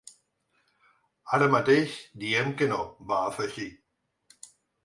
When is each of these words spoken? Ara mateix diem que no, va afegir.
Ara 1.37 1.49
mateix 1.57 1.95
diem 2.25 2.51
que 2.63 2.71
no, 2.73 2.81
va 3.13 3.23
afegir. 3.29 3.69